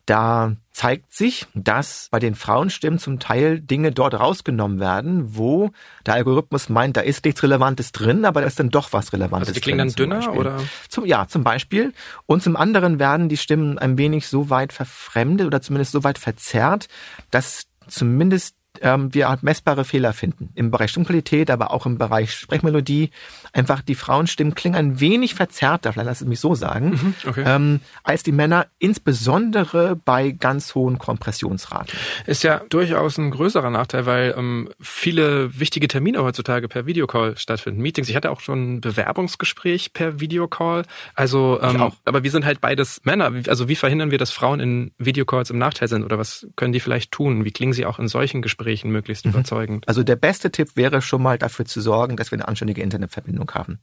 [0.05, 5.71] Da zeigt sich, dass bei den Frauenstimmen zum Teil Dinge dort rausgenommen werden, wo
[6.05, 9.47] der Algorithmus meint, da ist nichts Relevantes drin, aber da ist dann doch was Relevantes
[9.47, 10.11] also die klingen drin.
[10.11, 10.59] dann dünner oder?
[10.87, 11.91] Zum, ja, zum Beispiel.
[12.27, 16.19] Und zum anderen werden die Stimmen ein wenig so weit verfremdet oder zumindest so weit
[16.19, 16.87] verzerrt,
[17.31, 20.49] dass zumindest ähm, wir messbare Fehler finden.
[20.55, 23.11] Im Bereich Stimmqualität, aber auch im Bereich Sprechmelodie.
[23.51, 27.43] Einfach die Frauenstimmen klingen ein wenig verzerrter, vielleicht lass es mich so sagen, mhm, okay.
[27.45, 31.97] ähm, als die Männer, insbesondere bei ganz hohen Kompressionsraten.
[32.25, 37.81] Ist ja durchaus ein größerer Nachteil, weil ähm, viele wichtige Termine heutzutage per Videocall stattfinden.
[37.81, 38.09] Meetings.
[38.09, 40.83] Ich hatte auch schon ein Bewerbungsgespräch per Videocall.
[41.15, 43.31] Also, ähm, aber wir sind halt beides Männer.
[43.47, 46.03] Also wie verhindern wir, dass Frauen in Videocalls im Nachteil sind?
[46.03, 47.45] Oder was können die vielleicht tun?
[47.45, 48.62] Wie klingen sie auch in solchen Gesprächen?
[48.63, 49.31] Gesprächen möglichst mhm.
[49.31, 49.87] überzeugend.
[49.87, 53.51] Also der beste Tipp wäre schon mal dafür zu sorgen, dass wir eine anständige Internetverbindung
[53.51, 53.79] haben.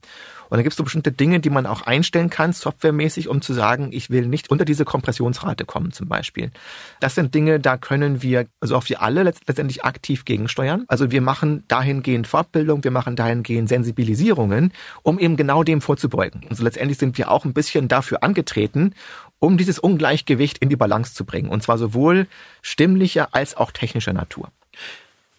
[0.49, 3.53] Und dann gibt es so bestimmte Dinge, die man auch einstellen kann, softwaremäßig, um zu
[3.53, 6.51] sagen, ich will nicht unter diese Kompressionsrate kommen zum Beispiel.
[6.99, 10.85] Das sind Dinge, da können wir, also auch wir alle letztendlich aktiv gegensteuern.
[10.87, 16.41] Also wir machen dahingehend Fortbildung, wir machen dahingehend Sensibilisierungen, um eben genau dem vorzubeugen.
[16.49, 18.93] Also letztendlich sind wir auch ein bisschen dafür angetreten,
[19.39, 21.49] um dieses Ungleichgewicht in die Balance zu bringen.
[21.49, 22.27] Und zwar sowohl
[22.61, 24.51] stimmlicher als auch technischer Natur.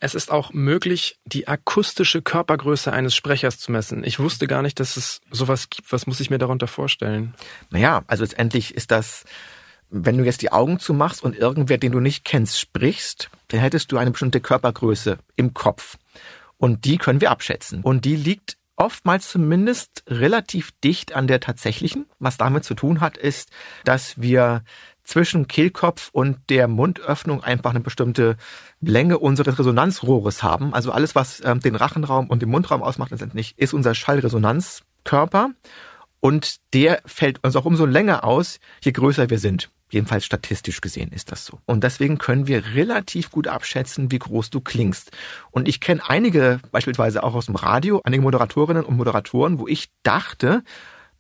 [0.03, 4.03] Es ist auch möglich, die akustische Körpergröße eines Sprechers zu messen.
[4.03, 5.93] Ich wusste gar nicht, dass es sowas gibt.
[5.93, 7.35] Was muss ich mir darunter vorstellen?
[7.71, 9.25] Naja, also letztendlich ist das,
[9.91, 13.93] wenn du jetzt die Augen zumachst und irgendwer, den du nicht kennst, sprichst, dann hättest
[13.93, 15.99] du eine bestimmte Körpergröße im Kopf.
[16.57, 17.83] Und die können wir abschätzen.
[17.83, 22.07] Und die liegt oftmals zumindest relativ dicht an der tatsächlichen.
[22.19, 23.51] Was damit zu tun hat, ist,
[23.85, 24.65] dass wir
[25.05, 28.37] zwischen Kehlkopf und der Mundöffnung einfach eine bestimmte
[28.81, 30.75] Länge unseres Resonanzrohres haben.
[30.75, 35.51] Also alles, was ähm, den Rachenraum und den Mundraum ausmacht, letztendlich ist unser Schallresonanzkörper.
[36.21, 39.71] Und der fällt uns auch umso länger aus, je größer wir sind.
[39.91, 41.59] Jedenfalls statistisch gesehen ist das so.
[41.67, 45.11] Und deswegen können wir relativ gut abschätzen, wie groß du klingst.
[45.51, 49.91] Und ich kenne einige, beispielsweise auch aus dem Radio, einige Moderatorinnen und Moderatoren, wo ich
[50.03, 50.63] dachte,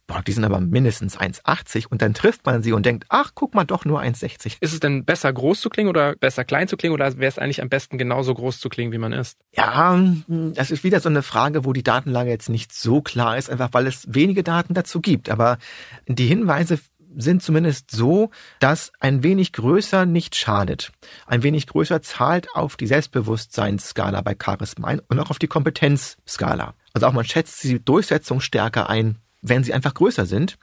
[0.06, 3.54] boah, die sind aber mindestens 1,80 und dann trifft man sie und denkt, ach, guck
[3.54, 4.56] mal, doch nur 1,60.
[4.60, 7.38] Ist es denn besser groß zu klingen oder besser klein zu klingen oder wäre es
[7.38, 9.38] eigentlich am besten genauso groß zu klingen, wie man ist?
[9.54, 13.50] Ja, das ist wieder so eine Frage, wo die Datenlage jetzt nicht so klar ist,
[13.50, 15.30] einfach weil es wenige Daten dazu gibt.
[15.30, 15.58] Aber
[16.06, 16.78] die Hinweise
[17.16, 20.92] sind zumindest so, dass ein wenig größer nicht schadet.
[21.26, 26.74] Ein wenig größer zahlt auf die Selbstbewusstseinsskala bei Charisma ein und auch auf die Kompetenzskala.
[26.94, 30.56] Also auch man schätzt die Durchsetzungsstärke ein wenn sie einfach größer sind.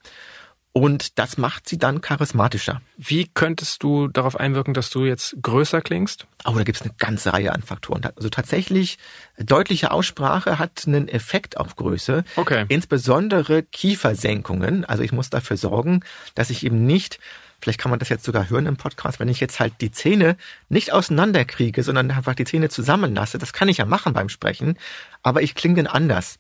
[0.72, 2.82] Und das macht sie dann charismatischer.
[2.96, 6.28] Wie könntest du darauf einwirken, dass du jetzt größer klingst?
[6.46, 8.06] Oh, da gibt's eine ganze Reihe an Faktoren.
[8.16, 9.00] Also tatsächlich,
[9.40, 12.24] deutliche Aussprache hat einen Effekt auf Größe.
[12.36, 12.66] Okay.
[12.68, 14.86] Insbesondere Kiefersenkungen.
[14.86, 16.02] Also ich muss dafür sorgen,
[16.36, 17.20] dass ich eben nicht
[17.62, 20.38] vielleicht kann man das jetzt sogar hören im Podcast, wenn ich jetzt halt die Zähne
[20.70, 23.38] nicht auseinanderkriege, sondern einfach die Zähne zusammenlasse.
[23.38, 24.78] Das kann ich ja machen beim Sprechen,
[25.24, 26.40] aber ich klinge anders.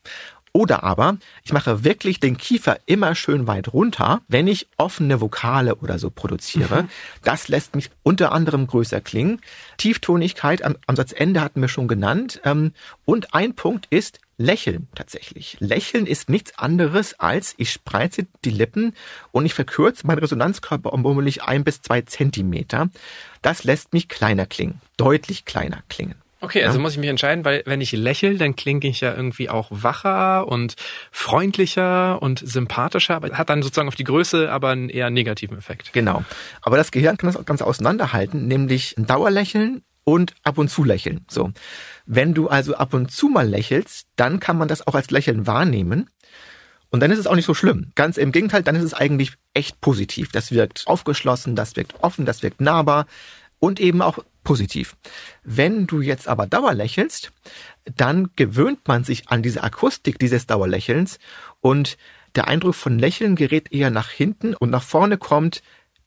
[0.60, 5.76] Oder aber ich mache wirklich den Kiefer immer schön weit runter, wenn ich offene Vokale
[5.76, 6.84] oder so produziere.
[6.84, 6.90] Mhm.
[7.24, 9.40] Das lässt mich unter anderem größer klingen.
[9.78, 12.42] Tieftonigkeit am, am Satzende hatten wir schon genannt.
[12.44, 12.74] Ähm,
[13.06, 15.56] und ein Punkt ist Lächeln tatsächlich.
[15.62, 18.94] Lächeln ist nichts anderes als ich spreize die Lippen
[19.32, 22.90] und ich verkürze meinen Resonanzkörper um womöglich ein bis zwei Zentimeter.
[23.42, 26.16] Das lässt mich kleiner klingen, deutlich kleiner klingen.
[26.42, 26.82] Okay, also ja.
[26.82, 30.48] muss ich mich entscheiden, weil wenn ich lächel, dann klinge ich ja irgendwie auch wacher
[30.48, 30.76] und
[31.12, 35.92] freundlicher und sympathischer, aber hat dann sozusagen auf die Größe aber einen eher negativen Effekt.
[35.92, 36.24] Genau.
[36.62, 40.86] Aber das Gehirn kann das auch ganz auseinanderhalten, nämlich ein Dauerlächeln und ab und zu
[40.86, 41.26] lächeln.
[41.30, 41.52] So.
[42.06, 45.46] Wenn du also ab und zu mal lächelst, dann kann man das auch als Lächeln
[45.46, 46.10] wahrnehmen.
[46.90, 47.92] Und dann ist es auch nicht so schlimm.
[47.96, 50.32] Ganz im Gegenteil, dann ist es eigentlich echt positiv.
[50.32, 53.06] Das wirkt aufgeschlossen, das wirkt offen, das wirkt nahbar
[53.60, 54.96] und eben auch positiv.
[55.44, 57.32] Wenn du jetzt aber Dauerlächelst,
[57.96, 61.20] dann gewöhnt man sich an diese Akustik dieses Dauerlächelns
[61.62, 61.98] und
[62.36, 65.62] der Eindruck von Lächeln gerät eher nach hinten und nach vorne kommt,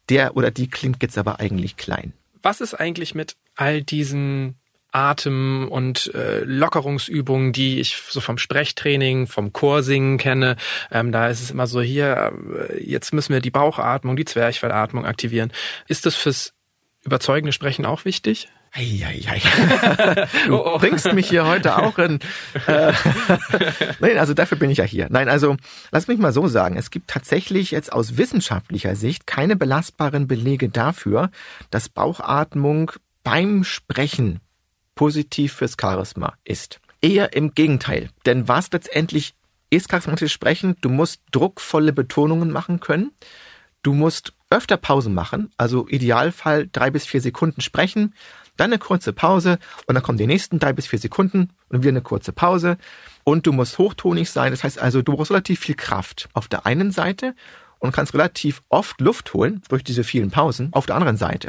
[0.08, 2.12] der oder die klingt jetzt aber eigentlich klein.
[2.42, 4.56] Was ist eigentlich mit all diesen
[4.92, 10.56] Atem- und äh, Lockerungsübungen, die ich so vom Sprechtraining, vom Chorsingen kenne.
[10.90, 12.32] Ähm, da ist es immer so, hier,
[12.68, 15.50] äh, jetzt müssen wir die Bauchatmung, die Zwerchfellatmung aktivieren.
[15.88, 16.52] Ist das fürs
[17.04, 18.48] überzeugende Sprechen auch wichtig?
[18.74, 19.42] Eieiei.
[20.46, 20.78] Du oh, oh.
[20.78, 22.20] bringst mich hier heute auch in.
[22.66, 22.92] Äh,
[24.00, 25.08] Nein, also dafür bin ich ja hier.
[25.10, 25.56] Nein, also
[25.90, 26.76] lass mich mal so sagen.
[26.76, 31.30] Es gibt tatsächlich jetzt aus wissenschaftlicher Sicht keine belastbaren Belege dafür,
[31.70, 32.92] dass Bauchatmung
[33.24, 34.40] beim Sprechen
[34.94, 36.80] positiv fürs Charisma ist.
[37.02, 38.08] Eher im Gegenteil.
[38.24, 39.34] Denn was letztendlich
[39.68, 40.76] ist charismatisches Sprechen?
[40.80, 43.12] Du musst druckvolle Betonungen machen können.
[43.82, 48.14] Du musst öfter Pausen machen, also Idealfall drei bis vier Sekunden sprechen,
[48.56, 51.90] dann eine kurze Pause und dann kommen die nächsten drei bis vier Sekunden und wieder
[51.90, 52.76] eine kurze Pause.
[53.24, 56.66] Und du musst hochtonig sein, das heißt also, du brauchst relativ viel Kraft auf der
[56.66, 57.34] einen Seite
[57.78, 61.48] und kannst relativ oft Luft holen durch diese vielen Pausen auf der anderen Seite.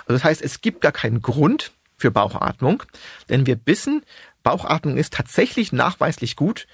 [0.00, 2.82] Also das heißt, es gibt gar keinen Grund für Bauchatmung,
[3.28, 4.02] denn wir wissen,
[4.42, 6.66] Bauchatmung ist tatsächlich nachweislich gut,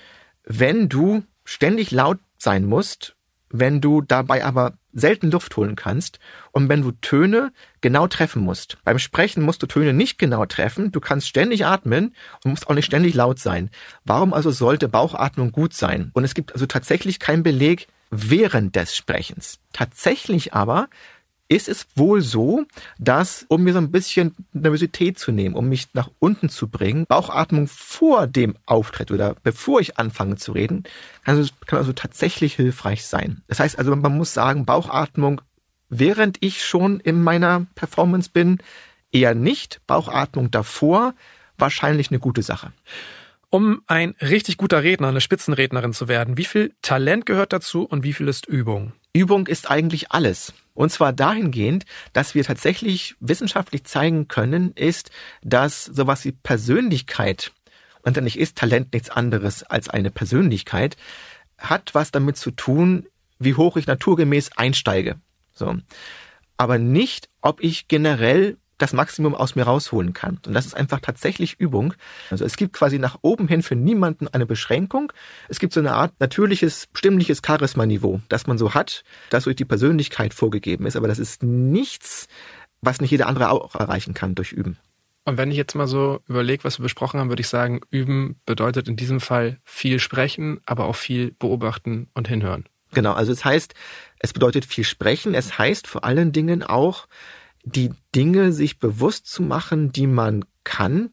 [0.44, 3.15] wenn du ständig laut sein musst
[3.50, 6.18] wenn du dabei aber selten Luft holen kannst
[6.52, 8.78] und wenn du Töne genau treffen musst.
[8.84, 12.74] Beim Sprechen musst du Töne nicht genau treffen, du kannst ständig atmen und musst auch
[12.74, 13.70] nicht ständig laut sein.
[14.04, 16.10] Warum also sollte Bauchatmung gut sein?
[16.14, 19.58] Und es gibt also tatsächlich keinen Beleg während des Sprechens.
[19.72, 20.88] Tatsächlich aber
[21.48, 22.64] ist es wohl so,
[22.98, 27.06] dass, um mir so ein bisschen Nervosität zu nehmen, um mich nach unten zu bringen,
[27.06, 30.84] Bauchatmung vor dem Auftritt oder bevor ich anfange zu reden,
[31.24, 33.42] kann also, kann also tatsächlich hilfreich sein.
[33.48, 35.40] Das heißt also, man muss sagen, Bauchatmung,
[35.88, 38.58] während ich schon in meiner Performance bin,
[39.12, 39.80] eher nicht.
[39.86, 41.14] Bauchatmung davor,
[41.58, 42.72] wahrscheinlich eine gute Sache.
[43.48, 48.02] Um ein richtig guter Redner, eine Spitzenrednerin zu werden, wie viel Talent gehört dazu und
[48.02, 48.92] wie viel ist Übung?
[49.18, 50.52] Übung ist eigentlich alles.
[50.74, 55.10] Und zwar dahingehend, dass wir tatsächlich wissenschaftlich zeigen können, ist,
[55.42, 57.52] dass sowas wie Persönlichkeit,
[58.02, 60.96] und dann ist Talent nichts anderes als eine Persönlichkeit,
[61.58, 63.06] hat was damit zu tun,
[63.38, 65.16] wie hoch ich naturgemäß einsteige.
[65.52, 65.76] So.
[66.58, 70.38] Aber nicht, ob ich generell das Maximum aus mir rausholen kann.
[70.46, 71.94] Und das ist einfach tatsächlich Übung.
[72.30, 75.12] Also es gibt quasi nach oben hin für niemanden eine Beschränkung.
[75.48, 79.64] Es gibt so eine Art natürliches, stimmliches Charisma-Niveau, das man so hat, das durch die
[79.64, 80.96] Persönlichkeit vorgegeben ist.
[80.96, 82.28] Aber das ist nichts,
[82.82, 84.78] was nicht jeder andere auch erreichen kann durch Üben.
[85.24, 88.40] Und wenn ich jetzt mal so überlege, was wir besprochen haben, würde ich sagen, üben
[88.46, 92.64] bedeutet in diesem Fall viel sprechen, aber auch viel beobachten und hinhören.
[92.92, 93.74] Genau, also es heißt,
[94.20, 95.34] es bedeutet viel sprechen.
[95.34, 97.08] Es heißt vor allen Dingen auch,
[97.66, 101.10] die Dinge sich bewusst zu machen, die man kann.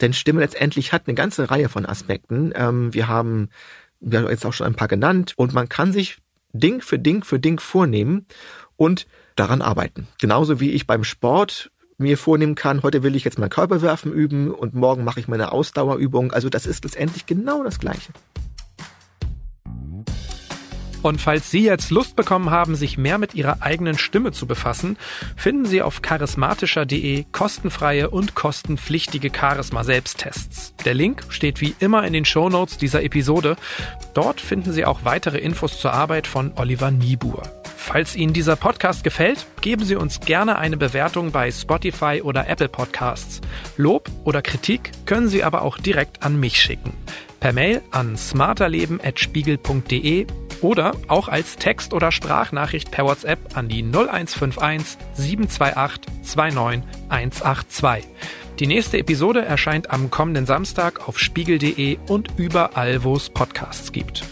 [0.00, 2.52] Denn Stimme letztendlich hat eine ganze Reihe von Aspekten.
[2.54, 3.48] Ähm, wir haben
[4.00, 6.18] wir haben jetzt auch schon ein paar genannt und man kann sich
[6.52, 8.26] Ding für Ding für Ding vornehmen
[8.76, 10.06] und daran arbeiten.
[10.20, 14.50] Genauso wie ich beim Sport mir vornehmen kann, heute will ich jetzt mein Körperwerfen üben
[14.50, 16.32] und morgen mache ich meine Ausdauerübung.
[16.32, 18.12] Also das ist letztendlich genau das Gleiche.
[21.04, 24.96] Und falls Sie jetzt Lust bekommen haben, sich mehr mit Ihrer eigenen Stimme zu befassen,
[25.36, 30.72] finden Sie auf charismatischer.de kostenfreie und kostenpflichtige Charisma-Selbsttests.
[30.86, 33.56] Der Link steht wie immer in den Show Notes dieser Episode.
[34.14, 37.42] Dort finden Sie auch weitere Infos zur Arbeit von Oliver Niebuhr.
[37.76, 42.70] Falls Ihnen dieser Podcast gefällt, geben Sie uns gerne eine Bewertung bei Spotify oder Apple
[42.70, 43.42] Podcasts.
[43.76, 46.94] Lob oder Kritik können Sie aber auch direkt an mich schicken.
[47.40, 50.26] Per Mail an smarterleben.spiegel.de
[50.62, 58.04] oder auch als Text- oder Sprachnachricht per WhatsApp an die 0151 728 29182.
[58.60, 64.24] Die nächste Episode erscheint am kommenden Samstag auf spiegel.de und überall, wo es Podcasts gibt.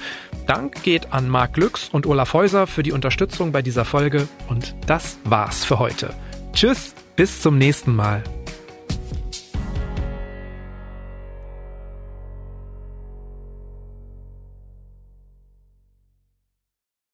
[0.46, 4.74] Dank geht an Marc Glücks und Olaf Häuser für die Unterstützung bei dieser Folge und
[4.86, 6.14] das war's für heute.
[6.52, 8.22] Tschüss, bis zum nächsten Mal.